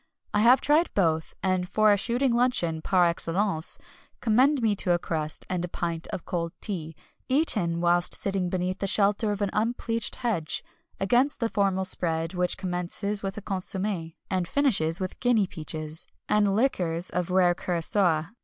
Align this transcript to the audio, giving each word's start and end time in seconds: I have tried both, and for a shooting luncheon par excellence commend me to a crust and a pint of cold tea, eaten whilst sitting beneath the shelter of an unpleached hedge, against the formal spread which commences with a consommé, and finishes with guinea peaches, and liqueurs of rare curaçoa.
I 0.33 0.39
have 0.39 0.61
tried 0.61 0.91
both, 0.95 1.35
and 1.43 1.69
for 1.69 1.91
a 1.91 1.95
shooting 1.95 2.33
luncheon 2.33 2.81
par 2.81 3.05
excellence 3.05 3.77
commend 4.19 4.59
me 4.59 4.75
to 4.77 4.93
a 4.93 4.97
crust 4.97 5.45
and 5.47 5.63
a 5.63 5.67
pint 5.67 6.07
of 6.07 6.25
cold 6.25 6.53
tea, 6.59 6.95
eaten 7.29 7.81
whilst 7.81 8.15
sitting 8.15 8.49
beneath 8.49 8.79
the 8.79 8.87
shelter 8.87 9.31
of 9.31 9.43
an 9.43 9.51
unpleached 9.53 10.15
hedge, 10.15 10.63
against 10.99 11.39
the 11.39 11.49
formal 11.49 11.85
spread 11.85 12.33
which 12.33 12.57
commences 12.57 13.21
with 13.21 13.37
a 13.37 13.43
consommé, 13.43 14.15
and 14.27 14.47
finishes 14.47 14.99
with 14.99 15.19
guinea 15.19 15.45
peaches, 15.45 16.07
and 16.27 16.55
liqueurs 16.55 17.11
of 17.11 17.29
rare 17.29 17.53
curaçoa. 17.53 18.31